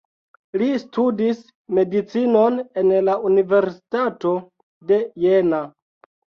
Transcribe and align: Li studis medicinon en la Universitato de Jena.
Li 0.59 0.67
studis 0.83 1.43
medicinon 1.79 2.57
en 2.83 2.89
la 3.11 3.15
Universitato 3.31 4.33
de 4.93 4.99
Jena. 5.27 5.63